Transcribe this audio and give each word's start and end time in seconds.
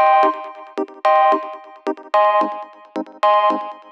Thank 0.00 0.34
you. 3.84 3.89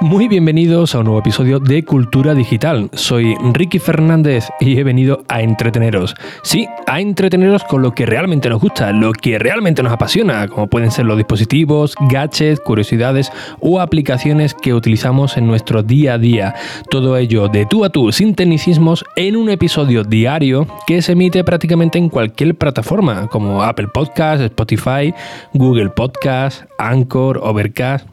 Muy 0.00 0.28
bienvenidos 0.28 0.94
a 0.94 1.00
un 1.00 1.06
nuevo 1.06 1.18
episodio 1.18 1.58
de 1.58 1.84
Cultura 1.84 2.32
Digital. 2.32 2.88
Soy 2.92 3.34
Ricky 3.52 3.80
Fernández 3.80 4.48
y 4.60 4.78
he 4.78 4.84
venido 4.84 5.24
a 5.28 5.42
entreteneros. 5.42 6.14
Sí, 6.42 6.68
a 6.86 7.00
entreteneros 7.00 7.64
con 7.64 7.82
lo 7.82 7.90
que 7.90 8.06
realmente 8.06 8.48
nos 8.48 8.60
gusta, 8.60 8.92
lo 8.92 9.10
que 9.10 9.40
realmente 9.40 9.82
nos 9.82 9.92
apasiona, 9.92 10.46
como 10.46 10.68
pueden 10.68 10.92
ser 10.92 11.04
los 11.04 11.16
dispositivos, 11.16 11.96
gadgets, 12.08 12.60
curiosidades 12.60 13.32
o 13.58 13.80
aplicaciones 13.80 14.54
que 14.54 14.72
utilizamos 14.72 15.36
en 15.36 15.48
nuestro 15.48 15.82
día 15.82 16.14
a 16.14 16.18
día. 16.18 16.54
Todo 16.88 17.16
ello 17.16 17.48
de 17.48 17.66
tú 17.66 17.84
a 17.84 17.90
tú, 17.90 18.12
sin 18.12 18.36
tecnicismos, 18.36 19.04
en 19.16 19.34
un 19.34 19.50
episodio 19.50 20.04
diario 20.04 20.68
que 20.86 21.02
se 21.02 21.12
emite 21.12 21.42
prácticamente 21.42 21.98
en 21.98 22.08
cualquier 22.08 22.54
plataforma, 22.54 23.26
como 23.26 23.64
Apple 23.64 23.88
Podcast, 23.92 24.42
Spotify, 24.42 25.12
Google 25.54 25.90
Podcast, 25.90 26.66
Anchor, 26.78 27.40
Overcast 27.42 28.06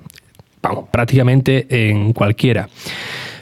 vamos, 0.65 0.85
prácticamente 0.89 1.67
en 1.69 2.13
cualquiera. 2.13 2.69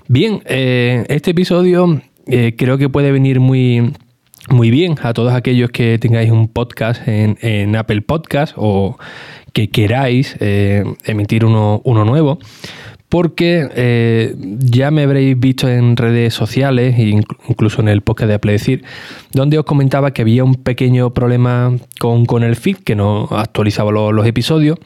Bien, 0.08 0.42
eh, 0.46 1.06
este 1.08 1.32
episodio 1.32 2.02
eh, 2.28 2.56
creo 2.58 2.78
que 2.78 2.90
puede 2.90 3.12
venir 3.12 3.40
muy, 3.40 3.94
muy 4.50 4.70
bien 4.70 4.96
a 5.02 5.14
todos 5.14 5.34
aquellos 5.34 5.70
que 5.72 5.98
tengáis 6.00 6.32
un 6.32 6.48
podcast 6.48 7.08
en, 7.08 7.76
Apple 7.76 8.02
Podcast 8.02 8.54
o 8.58 8.98
que 9.54 9.70
queráis 9.70 10.36
eh, 10.40 10.84
emitir 11.06 11.46
uno, 11.46 11.82
nuevo 11.86 12.40
porque 13.08 14.34
ya 14.58 14.90
me 14.90 15.04
habréis 15.04 15.40
visto 15.40 15.70
en 15.70 15.96
redes 15.98 16.34
sociales, 16.34 16.96
incluso 16.98 17.80
en 17.80 17.88
el 17.88 18.02
podcast 18.02 18.28
de 18.28 18.34
Apple 18.34 18.54
Decir, 18.54 18.84
donde 19.34 19.60
os 19.60 19.66
comentaba 19.66 20.14
que 20.14 20.24
había 20.24 20.44
un 20.44 20.56
pequeño 20.56 21.14
problema 21.14 21.78
con, 22.00 22.42
el 22.42 22.56
feed, 22.56 22.78
que 22.78 22.96
no 22.96 23.28
actualizaba 23.30 23.92
los 23.92 24.26
episodios 24.26 24.80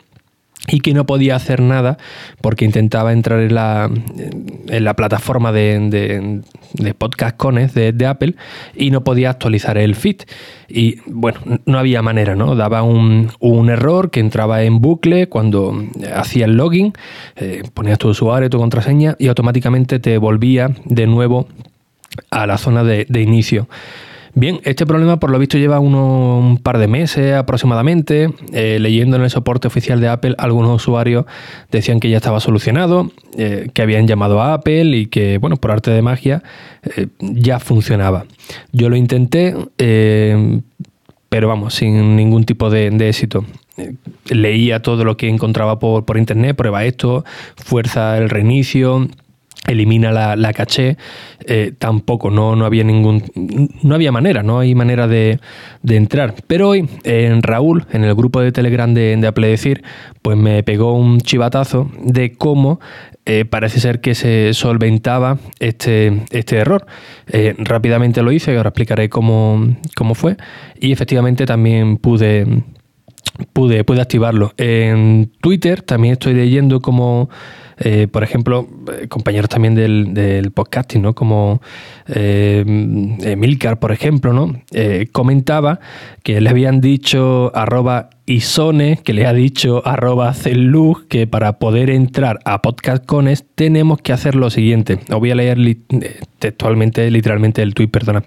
y 0.68 0.82
que 0.82 0.94
no 0.94 1.06
podía 1.06 1.36
hacer 1.36 1.62
nada 1.62 1.98
porque 2.42 2.66
intentaba 2.66 3.14
entrar 3.14 3.40
en 3.40 3.56
la, 3.56 3.90
en 4.68 4.84
la 4.84 4.96
plataforma 4.96 5.52
de, 5.52 6.44
de, 6.74 6.94
podcast 6.94 7.38
cones 7.38 7.74
de, 7.74 8.06
Apple 8.06 8.36
y 8.76 8.92
no 8.92 9.04
podía 9.04 9.30
actualizar 9.30 9.78
el 9.78 9.96
feed. 9.96 10.18
Y 10.68 10.98
bueno, 11.06 11.40
no 11.66 11.80
había 11.80 12.02
manera, 12.02 12.36
¿no? 12.36 12.56
Daba 12.56 12.84
un, 12.84 13.32
error 13.70 14.12
que 14.12 14.20
entraba 14.20 14.64
en 14.64 14.80
bucle 14.80 15.28
cuando 15.28 15.84
hacía 16.14 16.46
el 16.46 16.56
login, 16.56 16.94
eh, 17.36 17.64
ponías 17.74 17.98
tu 17.98 18.10
usuario, 18.10 18.50
tu 18.50 18.60
contraseña 18.60 19.16
y 19.20 19.28
automáticamente 19.28 20.00
te 20.00 20.18
volvía 20.18 20.72
de 20.86 21.08
nuevo 21.08 21.48
a 22.30 22.46
la 22.46 22.58
zona 22.58 22.84
de, 22.84 23.06
de 23.10 23.22
inicio. 23.22 23.68
Bien, 24.40 24.60
este 24.66 24.86
problema 24.86 25.20
por 25.20 25.32
lo 25.32 25.40
visto 25.40 25.58
lleva 25.58 25.80
un 25.80 26.60
par 26.62 26.78
de 26.78 26.88
meses 26.88 27.34
aproximadamente. 27.34 28.30
Eh, 28.54 28.78
leyendo 28.80 29.16
en 29.16 29.24
el 29.24 29.32
soporte 29.32 29.68
oficial 29.68 30.00
de 30.00 30.10
Apple, 30.10 30.36
algunos 30.38 30.76
usuarios 30.76 31.26
decían 31.72 32.00
que 32.00 32.08
ya 32.12 32.18
estaba 32.18 32.40
solucionado, 32.40 33.10
eh, 33.36 33.70
que 33.74 33.82
habían 33.82 34.06
llamado 34.06 34.40
a 34.40 34.54
Apple 34.54 34.96
y 34.96 35.08
que, 35.08 35.40
bueno, 35.40 35.58
por 35.58 35.72
arte 35.72 35.90
de 35.90 36.04
magia, 36.04 36.44
eh, 36.84 37.08
ya 37.20 37.60
funcionaba. 37.60 38.26
Yo 38.72 38.92
lo 38.92 38.96
intenté, 38.96 39.56
pero 41.30 41.48
vamos, 41.48 41.74
sin 41.74 42.16
ningún 42.16 42.44
tipo 42.44 42.70
de, 42.70 42.90
éxito 43.10 43.44
leía 44.30 44.84
todo 44.84 45.04
lo 45.04 45.18
que 45.18 45.30
encontraba 45.30 45.80
por, 45.80 46.06
por, 46.06 46.16
internet, 46.16 46.56
prueba 46.56 46.86
esto, 46.86 47.26
fuerza 47.56 48.20
el 48.20 48.30
reinicio, 48.30 49.08
elimina 49.68 50.12
la, 50.12 50.54
caché, 50.54 50.98
eh, 51.46 51.74
tampoco, 51.78 52.32
no, 52.32 52.56
no, 52.56 52.66
había 52.66 52.84
ningún, 52.84 53.24
no 53.84 53.96
había 53.96 54.12
manera, 54.12 54.42
no 54.42 54.60
hay 54.60 54.74
manera 54.74 55.08
de, 55.08 55.40
entrar. 55.88 56.34
Pero 56.48 56.70
hoy, 56.70 56.90
en 57.04 57.44
Raúl, 57.44 57.86
en 57.92 58.04
el 58.04 58.16
grupo 58.16 58.42
de 58.42 58.52
Telegram 58.52 58.94
de, 58.94 59.16
de 59.16 59.82
pues 60.22 60.38
me 60.38 60.64
pegó 60.64 60.94
un 60.94 61.20
chivatazo 61.22 61.92
de 62.02 62.34
cómo 62.34 62.80
eh, 63.26 63.46
parece 63.46 63.80
ser 63.80 64.00
que 64.00 64.16
se 64.16 64.54
solventaba 64.54 65.38
este, 65.60 66.24
este 66.32 66.58
error. 66.58 66.86
Eh, 67.28 67.56
rápidamente 67.58 68.24
lo 68.24 68.32
hice, 68.32 68.56
ahora 68.56 68.70
explicaré 68.70 69.10
cómo, 69.10 69.76
cómo 69.96 70.16
fue, 70.16 70.38
y 70.80 70.92
efectivamente 70.92 71.46
también 71.46 71.98
pude 71.98 72.64
pude, 73.54 73.84
pude 73.84 74.02
activarlo. 74.02 74.54
En 74.58 75.32
Twitter 75.42 75.82
también 75.82 76.14
estoy 76.14 76.34
leyendo 76.34 76.82
como, 76.82 77.30
eh, 77.80 78.08
por 78.12 78.24
ejemplo, 78.24 78.68
eh, 78.92 79.08
compañeros 79.08 79.50
también 79.50 79.76
del, 79.76 80.52
podcasting, 80.54 81.02
¿no? 81.02 81.14
Como 81.14 81.62
eh, 82.08 82.64
Milcar, 83.38 83.80
por 83.80 83.92
ejemplo, 83.92 84.34
¿no? 84.34 84.54
comentaba 85.12 85.80
que 86.24 86.42
le 86.42 86.50
habían 86.50 86.82
dicho 86.82 87.52
arroba 87.56 88.10
Isone, 88.26 89.00
que 89.04 89.14
le 89.14 89.26
ha 89.26 89.34
dicho 89.34 89.86
arroba 89.86 90.34
que 91.10 91.28
para 91.28 91.60
poder 91.60 91.90
entrar 91.90 92.40
a 92.46 92.62
PodcastCones 92.62 93.46
tenemos 93.56 94.02
que 94.02 94.14
hacer 94.14 94.36
lo 94.36 94.50
siguiente. 94.50 95.00
Os 95.10 95.20
voy 95.20 95.32
a 95.32 95.36
leer 95.36 95.58
textualmente, 96.40 97.10
literalmente 97.12 97.62
el 97.62 97.74
tweet, 97.74 97.90
perdona. 97.90 98.24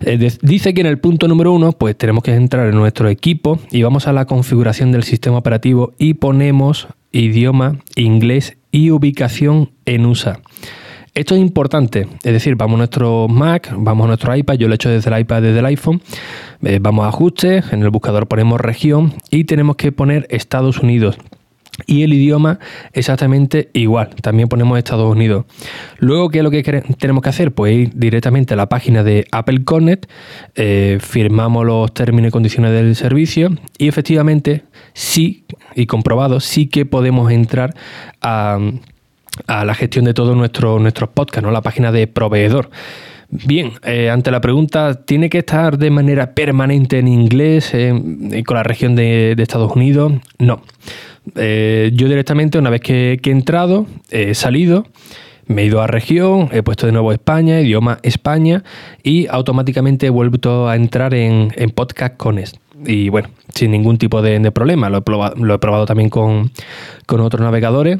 Eh, 0.00 0.30
dice 0.42 0.74
que 0.74 0.80
en 0.80 0.86
el 0.86 0.98
punto 0.98 1.26
número 1.28 1.52
uno, 1.52 1.72
pues 1.72 1.96
tenemos 1.96 2.22
que 2.22 2.34
entrar 2.34 2.68
en 2.68 2.76
nuestro 2.76 3.08
equipo 3.08 3.58
y 3.70 3.82
vamos 3.82 4.06
a 4.06 4.12
la 4.12 4.26
configuración 4.26 4.92
del 4.92 5.02
sistema 5.02 5.38
operativo 5.38 5.92
y 5.98 6.14
ponemos 6.14 6.88
idioma 7.12 7.78
inglés 7.96 8.56
y 8.70 8.90
ubicación 8.90 9.70
en 9.84 10.06
USA. 10.06 10.40
Esto 11.14 11.34
es 11.34 11.40
importante, 11.40 12.06
es 12.22 12.32
decir, 12.32 12.54
vamos 12.54 12.74
a 12.74 12.78
nuestro 12.78 13.26
Mac, 13.26 13.74
vamos 13.76 14.04
a 14.04 14.08
nuestro 14.08 14.36
iPad, 14.36 14.54
yo 14.54 14.68
lo 14.68 14.74
he 14.74 14.76
hecho 14.76 14.88
desde 14.88 15.12
el 15.12 15.20
iPad, 15.20 15.42
desde 15.42 15.58
el 15.58 15.66
iPhone, 15.66 16.00
eh, 16.62 16.78
vamos 16.80 17.06
a 17.06 17.08
ajustes, 17.08 17.72
en 17.72 17.82
el 17.82 17.90
buscador 17.90 18.28
ponemos 18.28 18.60
región 18.60 19.14
y 19.30 19.44
tenemos 19.44 19.74
que 19.76 19.90
poner 19.90 20.28
Estados 20.30 20.78
Unidos 20.78 21.18
y 21.86 22.02
el 22.02 22.12
idioma 22.12 22.58
exactamente 22.92 23.70
igual. 23.72 24.10
También 24.22 24.48
ponemos 24.48 24.78
Estados 24.78 25.10
Unidos. 25.10 25.46
Luego, 25.98 26.28
¿qué 26.28 26.38
es 26.38 26.44
lo 26.44 26.50
que 26.50 26.62
tenemos 26.98 27.22
que 27.22 27.28
hacer? 27.28 27.52
Pues 27.52 27.74
ir 27.74 27.90
directamente 27.94 28.54
a 28.54 28.56
la 28.56 28.68
página 28.68 29.04
de 29.04 29.26
Apple 29.30 29.64
Connect, 29.64 30.06
eh, 30.54 30.98
firmamos 31.00 31.64
los 31.64 31.92
términos 31.94 32.28
y 32.28 32.32
condiciones 32.32 32.72
del 32.72 32.96
servicio 32.96 33.50
y 33.78 33.88
efectivamente 33.88 34.64
sí, 34.92 35.44
y 35.74 35.86
comprobado, 35.86 36.40
sí 36.40 36.66
que 36.66 36.84
podemos 36.84 37.30
entrar 37.30 37.74
a, 38.20 38.58
la 39.46 39.74
gestión 39.74 40.04
de 40.04 40.14
todos 40.14 40.36
nuestros 40.36 40.80
nuestros 40.80 41.10
podcasts, 41.10 41.44
¿no? 41.44 41.52
la 41.52 41.62
página 41.62 41.92
de 41.92 42.08
proveedor. 42.08 42.70
Bien, 43.30 43.72
eh, 43.84 44.08
ante 44.08 44.30
la 44.30 44.40
pregunta, 44.40 45.04
¿tiene 45.04 45.28
que 45.28 45.38
estar 45.38 45.76
de 45.76 45.90
manera 45.90 46.32
permanente 46.32 46.98
en 46.98 47.08
inglés 47.08 47.70
eh, 47.74 47.92
con 48.46 48.56
la 48.56 48.62
región 48.62 48.96
de, 48.96 49.34
de 49.36 49.42
Estados 49.42 49.70
Unidos? 49.76 50.14
No. 50.38 50.62
Eh, 51.36 51.90
yo 51.94 52.08
directamente, 52.08 52.58
una 52.58 52.70
vez 52.70 52.80
que, 52.80 53.20
he 53.22 53.30
entrado, 53.30 53.86
he 54.10 54.34
salido, 54.34 54.86
me 55.46 55.62
he 55.62 55.66
ido 55.66 55.80
a 55.82 55.86
región, 55.86 56.48
he 56.52 56.62
puesto 56.62 56.86
de 56.86 56.92
nuevo 56.92 57.12
España, 57.12 57.60
idioma 57.60 57.98
España, 58.02 58.64
y 59.02 59.26
automáticamente 59.28 60.06
he 60.06 60.10
vuelto 60.10 60.68
a 60.68 60.76
entrar 60.76 61.14
en, 61.14 61.50
podcast 61.74 62.16
con 62.16 62.38
esto. 62.38 62.60
Y 62.86 63.08
bueno, 63.08 63.28
sin 63.54 63.70
ningún 63.70 63.98
tipo 63.98 64.22
de, 64.22 64.50
problema. 64.52 64.88
Lo 64.88 64.98
he, 64.98 65.02
probado, 65.58 65.86
también 65.86 66.10
con, 66.10 66.50
con 67.06 67.20
otros 67.20 67.42
navegadores 67.42 67.98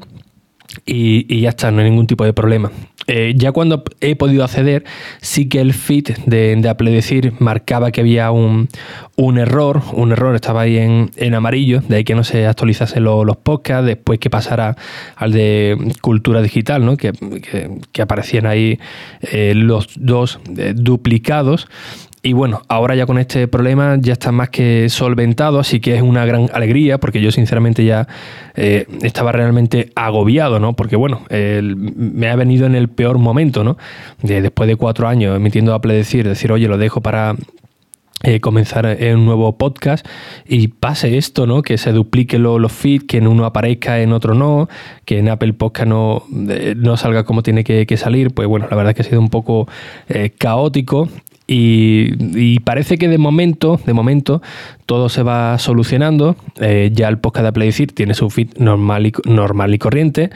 y, 0.87 1.41
ya 1.41 1.51
está, 1.51 1.71
no 1.71 1.81
hay 1.81 1.91
ningún 1.91 2.07
tipo 2.07 2.25
de 2.25 2.33
problema. 2.33 2.71
Eh, 3.11 3.33
ya 3.37 3.53
cuando 3.53 3.85
he 4.03 4.17
podido 4.17 4.45
acceder, 4.45 4.85
sí 5.23 5.49
que 5.49 5.61
el 5.61 5.73
feed 5.73 6.11
de, 6.27 6.57
Decir 6.79 7.33
marcaba 7.39 7.91
que 7.91 8.03
había 8.03 8.31
un, 8.31 8.69
error, 9.39 9.83
un 9.95 10.13
error 10.13 10.35
estaba 10.35 10.63
ahí 10.63 10.77
en, 10.77 11.35
amarillo, 11.35 11.81
de 11.89 11.97
ahí 11.97 12.05
que 12.05 12.15
no 12.15 12.23
se 12.23 12.47
actualizasen 12.47 13.05
los 13.05 13.37
podcasts, 13.39 13.87
después 13.87 14.19
que 14.19 14.29
pasara 14.31 14.77
al 15.17 15.33
de 15.33 15.95
cultura 16.03 16.43
digital, 16.43 16.85
¿no? 16.85 16.97
que, 16.97 17.13
que, 17.93 18.03
aparecían 18.03 18.47
ahí 18.47 18.79
eh, 19.23 19.55
los 19.55 19.89
dos 19.97 20.41
eh, 20.57 20.75
duplicados 20.77 21.67
y 22.29 22.35
bueno, 22.35 22.61
ahora 22.69 22.95
ya 22.95 23.07
con 23.07 23.19
este 23.19 23.49
problema 23.49 23.97
ya 23.99 24.13
está 24.13 24.33
más 24.33 24.51
que 24.51 24.91
solventado, 24.91 25.59
así 25.59 25.81
que 25.81 25.97
es 25.97 26.03
una 26.03 26.27
gran 26.27 26.51
alegría, 26.53 26.99
porque 26.99 27.23
yo 27.23 27.31
sinceramente 27.31 27.87
ya 27.87 28.07
eh, 28.55 28.85
estaba 29.01 29.33
realmente 29.33 29.93
agobiado, 29.95 30.61
¿no? 30.61 30.75
Porque 30.75 30.95
bueno, 30.95 31.23
me 31.31 32.29
ha 32.29 32.37
venido 32.37 32.67
en 32.67 32.75
el 32.75 32.89
peor 32.89 33.17
momento, 33.17 33.65
¿no? 33.65 33.79
De, 34.21 34.43
después 34.43 34.69
de 34.69 34.77
cuatro 34.77 35.09
años 35.09 35.35
emitiendo 35.37 35.73
Apple 35.73 35.95
decir, 35.95 36.29
decir, 36.29 36.53
oye, 36.53 36.69
lo 36.69 36.77
dejo 36.77 37.01
para 37.01 37.35
eh, 38.25 38.41
comenzar 38.41 38.99
un 39.15 39.25
nuevo 39.25 39.57
podcast 39.57 40.07
y 40.47 40.69
pase 40.69 41.17
esto, 41.17 41.47
¿no? 41.47 41.63
Que 41.63 41.79
se 41.79 41.93
duplique 41.93 42.39
los 42.39 42.71
feeds, 42.71 43.07
que 43.07 43.17
en 43.17 43.27
uno 43.27 43.47
aparezca, 43.47 44.03
en 44.03 44.13
otro 44.13 44.35
no, 44.35 44.69
que 45.07 45.21
en 45.21 45.31
Apple 45.31 45.55
Podcast 45.55 45.89
no, 45.89 46.25
no 46.29 46.99
salga 46.99 47.25
como 47.25 47.43
tiene 47.43 47.65
que, 47.65 47.97
salir. 47.97 48.35
Pues 48.35 48.47
bueno, 48.47 48.67
la 48.69 48.77
verdad 48.77 48.91
es 48.91 48.97
que 48.97 49.01
ha 49.01 49.09
sido 49.09 49.21
un 49.23 49.31
poco 49.31 49.67
eh, 50.11 50.29
caótico 50.37 51.09
Y, 51.51 52.61
parece 52.61 52.99
que 52.99 53.09
de 53.09 53.17
momento, 53.17 53.81
de 53.87 53.95
momento, 53.95 54.43
todo 54.89 55.11
se 55.11 55.23
va 55.23 55.59
solucionando. 55.59 56.35
Eh, 56.59 56.89
ya 56.95 57.09
el 57.09 57.19
podcast 57.19 57.43
de 57.43 57.49
Apledecir 57.49 57.93
tiene 57.93 58.15
su 58.15 58.31
feed 58.31 58.57
normal 58.57 59.07
y, 59.07 59.13
normal 59.27 59.75
y 59.75 59.79
corriente. 59.79 60.31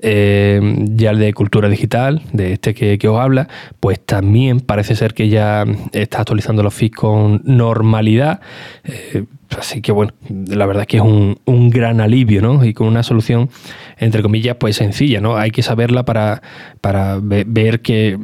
Eh, 0.00 0.60
ya 0.90 1.10
el 1.10 1.18
de 1.18 1.34
cultura 1.34 1.68
digital, 1.68 2.22
de 2.32 2.52
este 2.52 2.72
que, 2.72 3.08
os 3.08 3.18
habla, 3.18 3.48
pues 3.80 3.98
también 3.98 4.60
parece 4.60 4.94
ser 4.94 5.12
que 5.12 5.28
ya 5.28 5.64
está 5.90 6.20
actualizando 6.20 6.62
los 6.62 6.72
feeds 6.72 6.94
con 6.94 7.42
normalidad. 7.46 8.38
Eh, 8.84 9.24
así 9.58 9.82
que 9.82 9.90
bueno, 9.90 10.12
la 10.28 10.66
verdad 10.66 10.82
es 10.82 10.86
que 10.86 10.98
es 10.98 11.02
un, 11.02 11.40
un, 11.44 11.70
gran 11.70 12.00
alivio, 12.00 12.40
¿no? 12.40 12.64
Y 12.64 12.74
con 12.74 12.86
una 12.86 13.02
solución, 13.02 13.50
entre 13.98 14.22
comillas, 14.22 14.54
pues 14.54 14.76
sencilla, 14.76 15.20
¿no? 15.20 15.36
Hay 15.36 15.50
que 15.50 15.64
saberla 15.64 16.04
para, 16.04 16.42
para 16.80 17.18
ver 17.20 17.80
que 17.80 18.16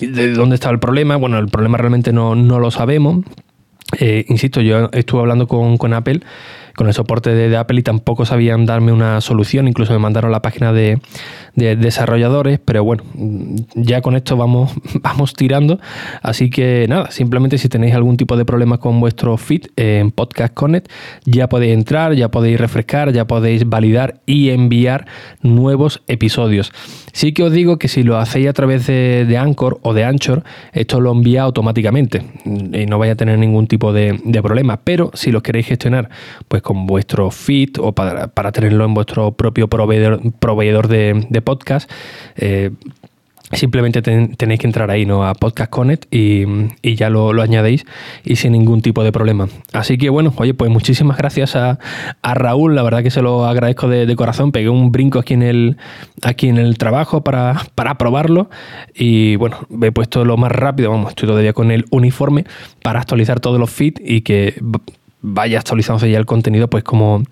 de 0.00 0.32
dónde 0.32 0.56
estaba 0.56 0.72
el 0.72 0.80
problema. 0.80 1.14
Bueno, 1.14 1.38
el 1.38 1.46
problema 1.46 1.78
realmente 1.78 2.12
no, 2.12 2.34
no 2.34 2.58
lo 2.58 2.72
sabemos. 2.72 3.24
Eh, 3.98 4.24
insisto, 4.28 4.60
yo 4.60 4.88
estuve 4.92 5.20
hablando 5.20 5.46
con, 5.46 5.76
con 5.76 5.92
Apple 5.92 6.20
con 6.80 6.86
el 6.86 6.94
soporte 6.94 7.34
de, 7.34 7.54
Apple 7.56 7.80
y 7.80 7.82
tampoco 7.82 8.24
sabían 8.24 8.64
darme 8.64 8.90
una 8.92 9.20
solución, 9.20 9.68
incluso 9.68 9.92
me 9.92 9.98
mandaron 9.98 10.32
la 10.32 10.40
página 10.40 10.72
de, 10.72 10.98
desarrolladores, 11.54 12.58
pero 12.58 12.84
bueno, 12.84 13.02
ya 13.74 14.00
con 14.00 14.16
esto 14.16 14.36
vamos, 14.36 14.72
vamos 15.02 15.34
tirando, 15.34 15.78
así 16.22 16.48
que 16.48 16.86
nada, 16.88 17.10
simplemente 17.10 17.58
si 17.58 17.68
tenéis 17.68 17.94
algún 17.94 18.16
tipo 18.16 18.36
de 18.36 18.44
problema 18.44 18.78
con 18.78 18.98
vuestro 19.00 19.36
feed 19.36 19.66
en 19.76 20.10
Podcast 20.10 20.54
Connect, 20.54 20.90
ya 21.26 21.48
podéis 21.48 21.74
entrar, 21.74 22.14
ya 22.14 22.30
podéis 22.30 22.58
refrescar, 22.58 23.12
ya 23.12 23.26
podéis 23.26 23.68
validar 23.68 24.20
y 24.24 24.50
enviar 24.50 25.06
nuevos 25.42 26.02
episodios. 26.06 26.72
Sí 27.12 27.32
que 27.32 27.42
os 27.42 27.52
digo 27.52 27.78
que 27.78 27.88
si 27.88 28.04
lo 28.04 28.16
hacéis 28.16 28.48
a 28.48 28.52
través 28.52 28.86
de, 28.86 29.26
de 29.26 29.36
Anchor 29.36 29.80
o 29.82 29.92
de 29.92 30.04
Anchor, 30.04 30.44
esto 30.72 31.00
lo 31.00 31.12
envía 31.12 31.42
automáticamente 31.42 32.22
y 32.44 32.86
no 32.86 32.98
vais 32.98 33.12
a 33.12 33.16
tener 33.16 33.38
ningún 33.38 33.66
tipo 33.66 33.79
de, 33.92 34.20
de 34.22 34.42
problema, 34.42 34.80
pero 34.84 35.10
si 35.14 35.32
lo 35.32 35.42
queréis 35.42 35.66
gestionar, 35.66 36.10
pues 36.48 36.62
con 36.62 36.86
vuestro 36.86 37.30
feed 37.30 37.70
o 37.78 37.92
para, 37.92 38.52
tenerlo 38.52 38.84
en 38.84 38.94
vuestro 38.94 39.32
propio 39.32 39.68
proveedor, 39.68 40.20
proveedor 40.38 40.88
de, 40.88 41.42
podcast. 41.44 41.90
Eh, 42.36 42.70
simplemente 43.52 44.02
tenéis 44.02 44.60
que 44.60 44.66
entrar 44.66 44.90
ahí 44.90 45.06
¿no? 45.06 45.24
a 45.24 45.34
Podcast 45.34 45.70
Connect 45.70 46.06
y, 46.14 46.44
ya 46.82 47.10
lo, 47.10 47.30
añadéis 47.40 47.84
y 48.24 48.36
sin 48.36 48.52
ningún 48.52 48.82
tipo 48.82 49.02
de 49.02 49.12
problema. 49.12 49.48
Así 49.72 49.98
que 49.98 50.10
bueno, 50.10 50.32
oye, 50.36 50.54
pues 50.54 50.70
muchísimas 50.70 51.16
gracias 51.16 51.56
a, 51.56 51.78
Raúl, 52.22 52.74
la 52.74 52.82
verdad 52.82 53.02
que 53.02 53.10
se 53.10 53.22
lo 53.22 53.46
agradezco 53.46 53.88
de, 53.88 54.16
corazón, 54.16 54.52
pegué 54.52 54.68
un 54.68 54.92
brinco 54.92 55.18
aquí 55.18 55.34
en 55.34 55.42
el, 55.42 55.76
aquí 56.22 56.48
en 56.48 56.58
el 56.58 56.78
trabajo 56.78 57.22
para, 57.22 57.62
para 57.74 57.96
probarlo 57.96 58.50
y 58.94 59.36
bueno, 59.36 59.58
me 59.68 59.88
he 59.88 59.92
puesto 59.92 60.24
lo 60.24 60.36
más 60.36 60.52
rápido, 60.52 60.90
vamos, 60.90 61.10
estoy 61.10 61.28
todavía 61.28 61.52
con 61.52 61.70
el 61.70 61.84
uniforme 61.90 62.44
para 62.82 63.00
actualizar 63.00 63.40
todos 63.40 63.58
los 63.58 63.70
feeds 63.70 64.00
y 64.04 64.20
que 64.22 64.54
vaya 65.22 65.58
actualizándose 65.58 66.10
ya 66.10 66.18
el 66.18 66.26
contenido 66.26 66.68
pues 66.68 66.84
como, 66.84 67.22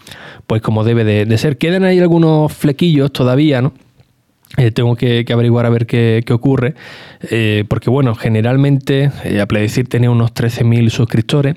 pues 0.46 0.62
como 0.62 0.84
debe 0.84 1.04
de, 1.04 1.38
ser. 1.38 1.58
Quedan 1.58 1.84
ahí 1.84 1.98
algunos 1.98 2.52
flequillos 2.52 3.12
todavía, 3.12 3.62
¿no? 3.62 3.72
Eh, 4.56 4.70
tengo 4.70 4.96
que, 4.96 5.24
averiguar 5.30 5.66
a 5.66 5.70
ver 5.70 5.86
qué, 5.86 6.24
ocurre, 6.30 6.74
eh, 7.30 7.64
porque 7.68 7.90
bueno, 7.90 8.14
generalmente 8.14 9.10
eh, 9.24 9.40
Apple 9.40 9.60
decir 9.60 9.88
tiene 9.88 10.08
unos 10.08 10.32
13.000 10.32 10.88
suscriptores, 10.88 11.56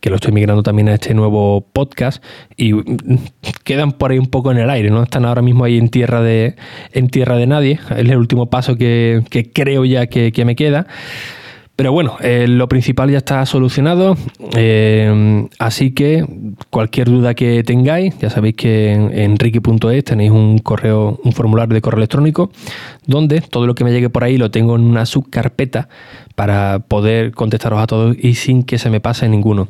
que 0.00 0.08
lo 0.08 0.16
estoy 0.16 0.32
migrando 0.32 0.62
también 0.62 0.88
a 0.88 0.94
este 0.94 1.14
nuevo 1.14 1.66
podcast, 1.72 2.22
y 2.56 2.72
mm, 2.72 2.84
quedan 3.64 3.92
por 3.92 4.12
ahí 4.12 4.18
un 4.18 4.28
poco 4.28 4.52
en 4.52 4.58
el 4.58 4.70
aire, 4.70 4.88
¿no? 4.90 5.02
Están 5.02 5.24
ahora 5.24 5.42
mismo 5.42 5.64
ahí 5.64 5.78
en 5.78 5.88
tierra 5.88 6.22
de, 6.22 6.54
en 6.92 7.08
tierra 7.08 7.36
de 7.36 7.48
nadie, 7.48 7.80
es 7.90 7.98
el 7.98 8.16
último 8.16 8.48
paso 8.48 8.76
que, 8.76 9.22
creo 9.52 9.84
ya 9.84 10.06
que, 10.06 10.30
que 10.30 10.44
me 10.44 10.54
queda. 10.54 10.86
Pero 11.78 11.92
bueno, 11.92 12.16
eh, 12.20 12.48
lo 12.48 12.68
principal 12.68 13.08
ya 13.08 13.18
está 13.18 13.46
solucionado, 13.46 14.16
eh, 14.56 15.46
así 15.60 15.92
que 15.92 16.26
cualquier 16.70 17.06
duda 17.08 17.34
que 17.34 17.62
tengáis, 17.62 18.18
ya 18.18 18.30
sabéis 18.30 18.56
que 18.56 18.92
en, 18.94 19.16
enrique.es 19.16 20.02
tenéis 20.02 20.32
un 20.32 20.58
correo, 20.58 21.20
un 21.22 21.30
formulario 21.30 21.74
de 21.74 21.80
correo 21.80 21.98
electrónico, 21.98 22.50
donde 23.06 23.42
todo 23.42 23.68
lo 23.68 23.76
que 23.76 23.84
me 23.84 23.92
llegue 23.92 24.10
por 24.10 24.24
ahí 24.24 24.38
lo 24.38 24.50
tengo 24.50 24.74
en 24.74 24.82
una 24.82 25.06
subcarpeta 25.06 25.88
para 26.38 26.78
poder 26.78 27.32
contestaros 27.32 27.80
a 27.80 27.88
todos 27.88 28.16
y 28.16 28.34
sin 28.34 28.62
que 28.62 28.78
se 28.78 28.90
me 28.90 29.00
pase 29.00 29.28
ninguno. 29.28 29.66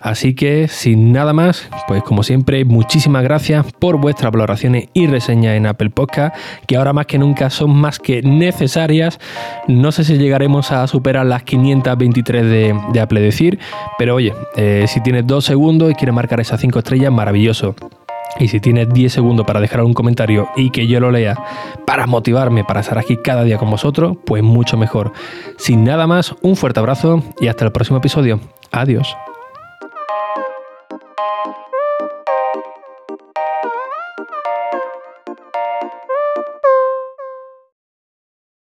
Así 0.00 0.36
que 0.36 0.68
sin 0.68 1.10
nada 1.10 1.32
más, 1.32 1.68
pues 1.88 2.04
como 2.04 2.22
siempre, 2.22 2.64
muchísimas 2.64 3.24
gracias 3.24 3.66
por 3.80 3.96
vuestras 3.96 4.30
valoraciones 4.30 4.90
y 4.94 5.08
reseñas 5.08 5.56
en 5.56 5.66
Apple 5.66 5.90
Podcast, 5.90 6.36
que 6.68 6.76
ahora 6.76 6.92
más 6.92 7.06
que 7.06 7.18
nunca 7.18 7.50
son 7.50 7.74
más 7.74 7.98
que 7.98 8.22
necesarias. 8.22 9.18
No 9.66 9.90
sé 9.90 10.04
si 10.04 10.16
llegaremos 10.16 10.70
a 10.70 10.86
superar 10.86 11.26
las 11.26 11.42
523 11.42 12.44
de, 12.44 12.80
de 12.92 13.00
Apple 13.00 13.20
Decir, 13.20 13.58
pero 13.98 14.14
oye, 14.14 14.32
eh, 14.54 14.84
si 14.86 15.00
tienes 15.00 15.26
dos 15.26 15.44
segundos 15.44 15.90
y 15.90 15.94
quieres 15.96 16.14
marcar 16.14 16.38
esas 16.38 16.60
cinco 16.60 16.78
estrellas, 16.78 17.10
maravilloso. 17.10 17.74
Y 18.38 18.48
si 18.48 18.60
tienes 18.60 18.88
10 18.88 19.12
segundos 19.12 19.46
para 19.46 19.60
dejar 19.60 19.82
un 19.82 19.94
comentario 19.94 20.48
y 20.56 20.70
que 20.70 20.86
yo 20.86 21.00
lo 21.00 21.10
lea 21.10 21.36
para 21.86 22.06
motivarme 22.06 22.64
para 22.64 22.80
estar 22.80 22.98
aquí 22.98 23.16
cada 23.16 23.44
día 23.44 23.58
con 23.58 23.70
vosotros, 23.70 24.16
pues 24.24 24.42
mucho 24.42 24.76
mejor. 24.76 25.12
Sin 25.56 25.84
nada 25.84 26.06
más, 26.06 26.34
un 26.42 26.56
fuerte 26.56 26.80
abrazo 26.80 27.22
y 27.40 27.48
hasta 27.48 27.64
el 27.64 27.72
próximo 27.72 27.98
episodio. 27.98 28.40
Adiós. 28.70 29.14